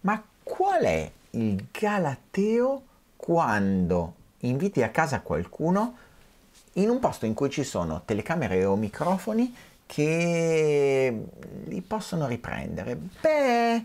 Ma 0.00 0.22
qual 0.42 0.82
è 0.84 1.10
il 1.30 1.66
galateo 1.72 2.82
quando 3.16 4.14
inviti 4.40 4.82
a 4.82 4.90
casa 4.90 5.20
qualcuno 5.20 5.96
in 6.74 6.88
un 6.88 7.00
posto 7.00 7.26
in 7.26 7.34
cui 7.34 7.50
ci 7.50 7.64
sono 7.64 8.02
telecamere 8.04 8.64
o 8.64 8.76
microfoni 8.76 9.54
che 9.86 11.24
li 11.64 11.80
possono 11.80 12.26
riprendere? 12.26 12.96
Beh, 12.96 13.84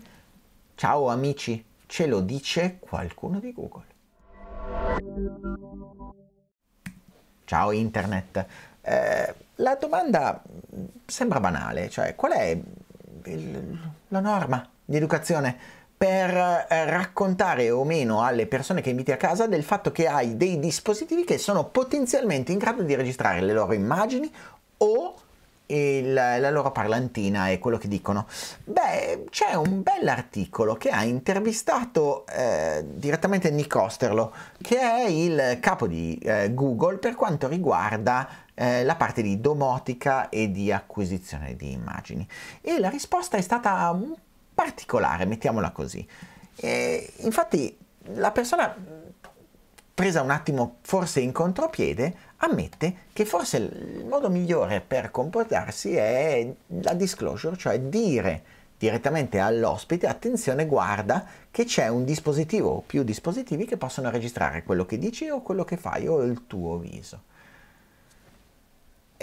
ciao 0.76 1.08
amici, 1.08 1.64
ce 1.86 2.06
lo 2.06 2.20
dice 2.20 2.78
qualcuno 2.78 3.40
di 3.40 3.52
Google. 3.52 3.92
Ciao 7.44 7.72
internet. 7.72 8.46
Eh, 8.80 9.34
la 9.56 9.74
domanda 9.74 10.42
sembra 11.06 11.40
banale, 11.40 11.88
cioè 11.88 12.14
qual 12.14 12.32
è 12.32 12.60
il, 13.24 13.78
la 14.08 14.20
norma 14.20 14.68
di 14.84 14.96
educazione 14.96 15.82
per 16.04 16.66
eh, 16.68 16.84
raccontare 16.84 17.70
o 17.70 17.82
meno 17.82 18.22
alle 18.22 18.46
persone 18.46 18.82
che 18.82 18.90
inviti 18.90 19.10
a 19.10 19.16
casa 19.16 19.46
del 19.46 19.62
fatto 19.62 19.90
che 19.90 20.06
hai 20.06 20.36
dei 20.36 20.58
dispositivi 20.58 21.24
che 21.24 21.38
sono 21.38 21.64
potenzialmente 21.64 22.52
in 22.52 22.58
grado 22.58 22.82
di 22.82 22.94
registrare 22.94 23.40
le 23.40 23.54
loro 23.54 23.72
immagini 23.72 24.30
o 24.76 25.14
il, 25.64 26.12
la 26.12 26.50
loro 26.50 26.72
parlantina 26.72 27.48
e 27.48 27.58
quello 27.58 27.78
che 27.78 27.88
dicono. 27.88 28.26
Beh, 28.64 29.24
c'è 29.30 29.54
un 29.54 29.82
bell'articolo 29.82 30.74
che 30.74 30.90
ha 30.90 31.04
intervistato 31.04 32.26
eh, 32.26 32.84
direttamente 32.86 33.50
Nick 33.50 33.74
Osterlo, 33.74 34.30
che 34.60 34.78
è 34.78 35.06
il 35.06 35.56
capo 35.58 35.86
di 35.86 36.18
eh, 36.22 36.52
Google 36.52 36.98
per 36.98 37.14
quanto 37.14 37.48
riguarda 37.48 38.28
eh, 38.52 38.84
la 38.84 38.96
parte 38.96 39.22
di 39.22 39.40
domotica 39.40 40.28
e 40.28 40.50
di 40.50 40.70
acquisizione 40.70 41.56
di 41.56 41.72
immagini. 41.72 42.28
E 42.60 42.78
la 42.78 42.90
risposta 42.90 43.38
è 43.38 43.40
stata 43.40 43.70
particolare, 44.54 45.24
mettiamola 45.24 45.70
così. 45.70 46.06
E 46.56 47.12
infatti 47.18 47.76
la 48.14 48.30
persona 48.30 48.74
presa 49.94 50.22
un 50.22 50.30
attimo 50.30 50.78
forse 50.82 51.20
in 51.20 51.32
contropiede, 51.32 52.14
ammette 52.38 52.94
che 53.12 53.24
forse 53.24 53.56
il 53.58 54.04
modo 54.06 54.28
migliore 54.28 54.80
per 54.80 55.10
comportarsi 55.10 55.94
è 55.94 56.52
la 56.82 56.94
disclosure, 56.94 57.56
cioè 57.56 57.78
dire 57.80 58.42
direttamente 58.76 59.38
all'ospite 59.38 60.06
attenzione 60.06 60.66
guarda 60.66 61.24
che 61.50 61.64
c'è 61.64 61.88
un 61.88 62.04
dispositivo 62.04 62.70
o 62.70 62.80
più 62.80 63.04
dispositivi 63.04 63.64
che 63.64 63.76
possono 63.76 64.10
registrare 64.10 64.64
quello 64.64 64.84
che 64.84 64.98
dici 64.98 65.28
o 65.28 65.42
quello 65.42 65.64
che 65.64 65.76
fai 65.76 66.08
o 66.08 66.22
il 66.22 66.46
tuo 66.46 66.76
viso. 66.78 67.22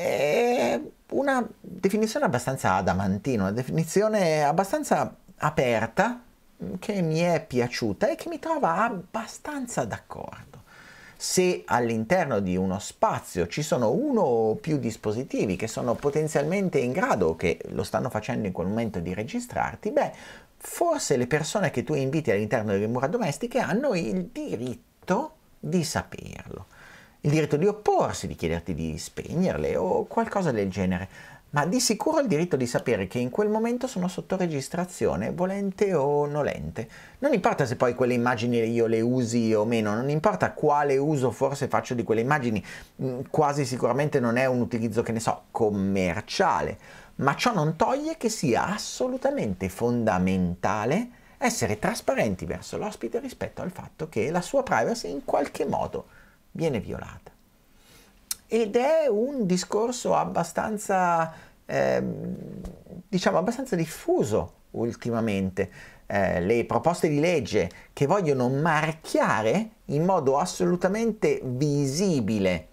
È 0.02 0.82
una 1.12 1.48
definizione 1.60 2.26
abbastanza 2.26 2.74
adamantina, 2.74 3.44
una 3.44 3.52
definizione 3.52 4.44
abbastanza 4.44 5.16
aperta 5.38 6.22
che 6.80 7.02
mi 7.02 7.20
è 7.20 7.46
piaciuta 7.46 8.10
e 8.10 8.16
che 8.16 8.28
mi 8.28 8.40
trova 8.40 8.84
abbastanza 8.84 9.86
d'accordo. 9.86 10.64
Se 11.16 11.62
all'interno 11.66 12.40
di 12.40 12.56
uno 12.56 12.80
spazio 12.80 13.46
ci 13.46 13.62
sono 13.62 13.92
uno 13.92 14.22
o 14.22 14.56
più 14.56 14.78
dispositivi 14.78 15.56
che 15.56 15.68
sono 15.68 15.94
potenzialmente 15.94 16.80
in 16.80 16.92
grado, 16.92 17.36
che 17.36 17.60
lo 17.70 17.84
stanno 17.84 18.10
facendo 18.10 18.48
in 18.48 18.54
quel 18.54 18.68
momento, 18.68 19.00
di 19.00 19.14
registrarti, 19.14 19.92
beh, 19.92 20.12
forse 20.58 21.18
le 21.18 21.28
persone 21.28 21.70
che 21.70 21.84
tu 21.84 21.94
inviti 21.94 22.32
all'interno 22.32 22.72
delle 22.72 22.88
mura 22.88 23.06
domestiche 23.06 23.60
hanno 23.60 23.94
il 23.94 24.30
diritto 24.32 25.34
di 25.60 25.84
saperlo, 25.84 26.66
il 27.22 27.30
diritto 27.32 27.58
di 27.58 27.68
opporsi, 27.68 28.28
di 28.28 28.36
chiederti 28.36 28.74
di 28.74 28.98
spegnerle 28.98 29.76
o 29.76 30.06
qualcosa 30.06 30.52
del 30.52 30.70
genere 30.70 31.32
ma 31.52 31.66
di 31.66 31.80
sicuro 31.80 32.20
il 32.20 32.28
diritto 32.28 32.56
di 32.56 32.66
sapere 32.66 33.08
che 33.08 33.20
in 33.20 33.30
quel 33.30 33.50
momento 33.50 33.88
sono 33.88 34.08
sotto 34.08 34.38
registrazione, 34.38 35.32
volente 35.32 35.94
o 35.94 36.26
nolente. 36.26 36.88
Non 37.20 37.34
importa 37.34 37.66
se 37.66 37.76
poi 37.76 37.94
quelle 37.94 38.14
immagini 38.14 38.60
io 38.72 38.86
le 38.86 39.02
usi 39.02 39.54
o 39.54 39.66
meno, 39.66 39.94
non 39.94 40.10
importa 40.10 40.54
quale 40.54 40.96
uso 40.98 41.32
forse 41.32 41.68
faccio 41.68 41.94
di 41.94 42.04
quelle 42.04 42.22
immagini, 42.22 42.64
mm, 43.02 43.20
quasi 43.30 43.66
sicuramente 43.66 44.20
non 44.22 44.38
è 44.38 44.46
un 44.46 44.62
utilizzo 44.62 45.02
che 45.04 45.12
ne 45.12 45.20
so, 45.20 45.44
commerciale, 45.52 46.78
ma 47.16 47.36
ciò 47.36 47.54
non 47.54 47.76
toglie 47.76 48.16
che 48.16 48.30
sia 48.30 48.68
assolutamente 48.68 49.68
fondamentale 49.68 51.10
essere 51.38 51.80
trasparenti 51.80 52.46
verso 52.46 52.78
l'ospite 52.78 53.20
rispetto 53.20 53.62
al 53.62 53.72
fatto 53.72 54.08
che 54.08 54.32
la 54.32 54.42
sua 54.42 54.64
privacy 54.64 55.10
in 55.10 55.26
qualche 55.26 55.66
modo 55.66 56.06
viene 56.52 56.80
violata 56.80 57.32
ed 58.54 58.76
è 58.76 59.08
un 59.08 59.46
discorso 59.46 60.14
abbastanza, 60.14 61.34
eh, 61.66 62.04
diciamo, 63.08 63.38
abbastanza 63.38 63.78
diffuso 63.78 64.56
ultimamente. 64.72 65.72
Eh, 66.06 66.42
le 66.42 66.66
proposte 66.66 67.08
di 67.08 67.22
legge 67.22 67.70
che 67.94 68.06
vogliono 68.06 68.50
marchiare 68.50 69.70
in 69.86 70.04
modo 70.04 70.38
assolutamente 70.38 71.40
visibile 71.42 72.68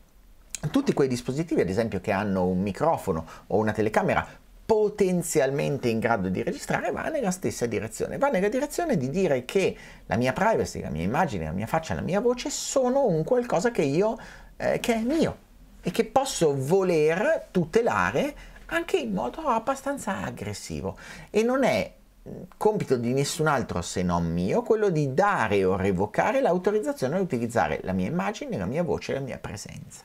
tutti 0.73 0.93
quei 0.93 1.07
dispositivi, 1.07 1.61
ad 1.61 1.69
esempio, 1.69 2.01
che 2.01 2.11
hanno 2.11 2.45
un 2.45 2.61
microfono 2.61 3.25
o 3.47 3.59
una 3.59 3.71
telecamera 3.71 4.27
potenzialmente 4.69 5.89
in 5.89 5.99
grado 5.99 6.29
di 6.29 6.43
registrare, 6.43 6.91
va 6.91 7.09
nella 7.09 7.31
stessa 7.31 7.65
direzione. 7.65 8.19
Va 8.19 8.29
nella 8.29 8.51
direzione 8.51 8.99
di 8.99 9.09
dire 9.09 9.47
che 9.47 9.75
la 10.05 10.17
mia 10.17 10.35
privacy, 10.35 10.83
la 10.83 10.91
mia 10.91 11.05
immagine, 11.05 11.47
la 11.47 11.53
mia 11.53 11.67
faccia, 11.67 11.95
la 11.95 12.03
mia 12.03 12.21
voce 12.21 12.51
sono 12.51 13.07
un 13.07 13.25
qualcosa 13.25 13.71
che 13.71 13.81
io, 13.81 14.19
eh, 14.59 14.79
che 14.79 14.97
è 14.97 14.99
mio, 14.99 15.39
e 15.81 15.91
che 15.91 16.05
posso 16.05 16.55
voler 16.55 17.47
tutelare 17.51 18.35
anche 18.67 18.99
in 18.99 19.15
modo 19.15 19.41
abbastanza 19.41 20.19
aggressivo. 20.19 20.99
E 21.31 21.43
non 21.43 21.65
è 21.65 21.91
compito 22.59 22.99
di 22.99 23.15
nessun 23.15 23.47
altro 23.47 23.81
se 23.81 24.03
non 24.03 24.31
mio 24.31 24.61
quello 24.61 24.91
di 24.91 25.15
dare 25.15 25.65
o 25.65 25.77
revocare 25.77 26.43
l'autorizzazione 26.43 27.17
ad 27.17 27.23
utilizzare 27.23 27.81
la 27.85 27.95
mia 27.95 28.09
immagine, 28.09 28.59
la 28.59 28.67
mia 28.67 28.83
voce 28.83 29.15
la 29.15 29.21
mia 29.21 29.39
presenza. 29.39 30.05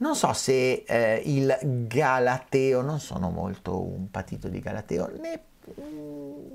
Non 0.00 0.16
so 0.16 0.32
se 0.32 0.84
eh, 0.86 1.22
il 1.26 1.58
Galateo, 1.86 2.80
non 2.80 3.00
sono 3.00 3.28
molto 3.28 3.78
un 3.78 4.10
patito 4.10 4.48
di 4.48 4.58
Galateo, 4.58 5.10
né 5.20 5.40
mh, 5.74 5.82
mm, 5.82 6.52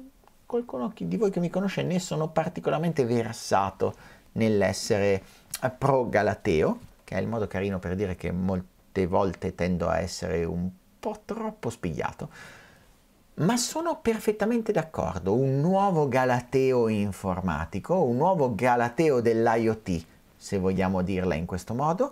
qualcuno 0.47 0.91
di 0.97 1.16
voi 1.16 1.29
che 1.29 1.39
mi 1.39 1.51
conosce 1.51 1.83
ne 1.83 2.00
sono 2.00 2.29
particolarmente 2.29 3.06
versato 3.06 3.94
nell'essere 4.33 5.22
eh, 5.61 5.69
pro 5.69 6.09
Galateo, 6.09 6.79
che 7.03 7.17
è 7.17 7.19
il 7.19 7.28
modo 7.28 7.45
carino 7.45 7.78
per 7.78 7.94
dire 7.94 8.16
che 8.16 8.31
molte 8.31 9.06
volte 9.06 9.53
tendo 9.53 9.89
a 9.89 10.00
essere 10.00 10.44
un 10.44 10.67
po' 11.00 11.22
troppo 11.23 11.69
spigliato. 11.69 12.29
Ma 13.35 13.57
sono 13.57 14.00
perfettamente 14.01 14.72
d'accordo, 14.72 15.35
un 15.35 15.59
nuovo 15.62 16.07
galateo 16.07 16.88
informatico, 16.88 18.01
un 18.01 18.17
nuovo 18.17 18.56
galateo 18.56 19.22
dell'IoT, 19.22 20.03
se 20.35 20.57
vogliamo 20.57 21.03
dirla 21.03 21.35
in 21.35 21.45
questo 21.45 21.75
modo, 21.75 22.12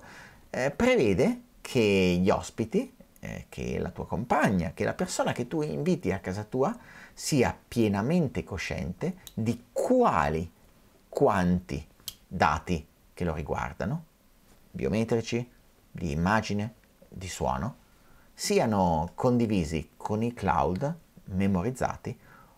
eh, 0.55 0.69
prevede 0.69 1.41
che 1.61 2.19
gli 2.21 2.29
ospiti, 2.29 2.95
eh, 3.19 3.45
che 3.49 3.79
la 3.79 3.89
tua 3.89 4.05
compagna, 4.05 4.71
che 4.73 4.83
la 4.83 4.93
persona 4.93 5.31
che 5.31 5.47
tu 5.47 5.63
inviti 5.63 6.11
a 6.11 6.19
casa 6.19 6.43
tua 6.43 6.77
sia 7.11 7.57
pienamente 7.67 8.43
cosciente 8.43 9.17
di 9.33 9.65
quali, 9.71 10.51
quanti 11.09 11.83
dati 12.27 12.85
che 13.13 13.23
lo 13.23 13.33
riguardano 13.33 14.05
biometrici, 14.69 15.49
di 15.91 16.11
immagine, 16.11 16.73
di 17.07 17.27
suono, 17.27 17.77
siano 18.33 19.11
condivisi 19.13 19.91
con 19.95 20.23
i 20.23 20.33
cloud, 20.33 20.97
memorizzati 21.25 22.17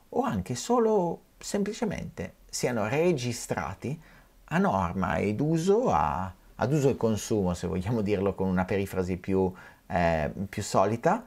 o 0.10 0.22
anche 0.22 0.56
solo 0.56 1.22
semplicemente 1.38 2.36
siano 2.50 2.88
registrati 2.88 4.02
a 4.46 4.58
norma 4.58 5.18
ed 5.18 5.42
uso, 5.42 5.92
a, 5.92 6.34
ad 6.56 6.72
uso 6.72 6.90
e 6.90 6.96
consumo, 6.96 7.54
se 7.54 7.68
vogliamo 7.68 8.02
dirlo 8.02 8.34
con 8.34 8.48
una 8.48 8.66
perifrasi 8.66 9.18
più, 9.18 9.52
eh, 9.88 10.32
più 10.48 10.64
solita, 10.64 11.26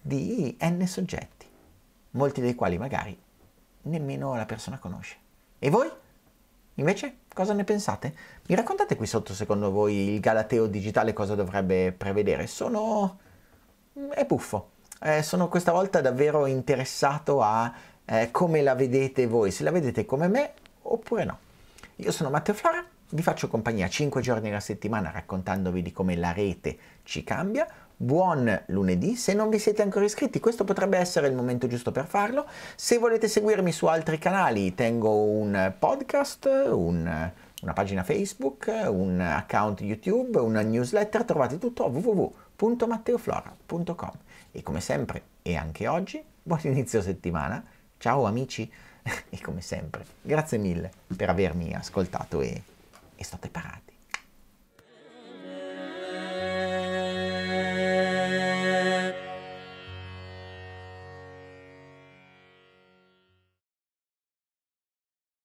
di 0.00 0.56
n 0.60 0.86
soggetti, 0.86 1.46
molti 2.10 2.40
dei 2.40 2.54
quali 2.54 2.78
magari 2.78 3.18
nemmeno 3.82 4.34
la 4.34 4.46
persona 4.46 4.78
conosce. 4.78 5.16
E 5.58 5.70
voi? 5.70 5.90
Invece, 6.74 7.18
cosa 7.32 7.54
ne 7.54 7.64
pensate? 7.64 8.14
Mi 8.46 8.54
raccontate 8.54 8.96
qui 8.96 9.06
sotto, 9.06 9.32
secondo 9.34 9.70
voi, 9.70 10.14
il 10.14 10.20
Galateo 10.20 10.66
digitale 10.66 11.12
cosa 11.12 11.34
dovrebbe 11.34 11.92
prevedere? 11.92 12.46
Sono... 12.46 13.18
è 14.10 14.24
buffo. 14.26 14.70
Eh, 15.00 15.22
sono 15.22 15.48
questa 15.48 15.72
volta 15.72 16.00
davvero 16.00 16.46
interessato 16.46 17.42
a 17.42 17.72
eh, 18.04 18.30
come 18.30 18.62
la 18.62 18.74
vedete 18.74 19.26
voi, 19.26 19.50
se 19.50 19.62
la 19.64 19.70
vedete 19.70 20.04
come 20.04 20.28
me 20.28 20.52
oppure 20.82 21.24
no. 21.24 21.38
Io 21.96 22.12
sono 22.12 22.30
Matteo 22.30 22.54
Flora, 22.54 22.84
vi 23.10 23.22
faccio 23.22 23.48
compagnia 23.48 23.88
5 23.88 24.20
giorni 24.20 24.48
alla 24.48 24.60
settimana 24.60 25.10
raccontandovi 25.10 25.82
di 25.82 25.92
come 25.92 26.16
la 26.16 26.32
rete 26.32 26.76
ci 27.04 27.24
cambia 27.24 27.66
buon 27.96 28.62
lunedì. 28.66 29.16
Se 29.16 29.32
non 29.32 29.48
vi 29.48 29.58
siete 29.58 29.80
ancora 29.82 30.04
iscritti, 30.04 30.38
questo 30.38 30.62
potrebbe 30.64 30.98
essere 30.98 31.26
il 31.28 31.34
momento 31.34 31.66
giusto 31.66 31.90
per 31.92 32.04
farlo. 32.06 32.44
Se 32.74 32.98
volete 32.98 33.26
seguirmi 33.28 33.72
su 33.72 33.86
altri 33.86 34.18
canali, 34.18 34.74
tengo 34.74 35.22
un 35.22 35.72
podcast, 35.78 36.44
un, 36.44 37.30
una 37.62 37.72
pagina 37.72 38.04
Facebook, 38.04 38.70
un 38.88 39.18
account 39.20 39.80
YouTube, 39.80 40.38
una 40.38 40.60
newsletter, 40.60 41.24
trovate 41.24 41.56
tutto 41.58 41.84
a 41.84 41.88
www.matteoflora.com. 41.88 44.12
E 44.52 44.62
come 44.62 44.80
sempre, 44.80 45.22
e 45.42 45.56
anche 45.56 45.86
oggi, 45.86 46.22
buon 46.42 46.60
inizio 46.62 47.02
settimana. 47.02 47.62
Ciao 47.98 48.24
amici, 48.24 48.70
e 49.30 49.40
come 49.40 49.62
sempre, 49.62 50.04
grazie 50.20 50.58
mille 50.58 50.90
per 51.16 51.30
avermi 51.30 51.74
ascoltato 51.74 52.42
e, 52.42 52.62
e 53.16 53.24
state 53.24 53.48
parati. 53.50 53.95